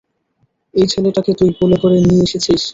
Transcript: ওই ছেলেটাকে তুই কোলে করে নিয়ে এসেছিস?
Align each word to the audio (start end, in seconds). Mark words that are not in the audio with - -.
ওই 0.73 0.85
ছেলেটাকে 0.87 1.31
তুই 1.39 1.49
কোলে 1.57 1.77
করে 1.83 1.97
নিয়ে 2.01 2.23
এসেছিস? 2.27 2.61